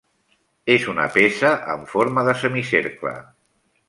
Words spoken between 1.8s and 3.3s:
forma de semicercle.